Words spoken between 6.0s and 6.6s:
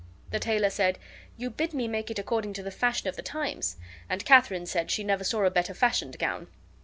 gown.